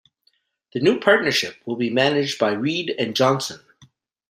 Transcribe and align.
The 0.73 0.79
new 0.79 0.99
partnership 0.99 1.57
will 1.67 1.75
be 1.75 1.91
managed 1.91 2.39
by 2.39 2.53
Reid 2.53 2.89
and 2.97 3.13
Johnsen. 3.15 3.59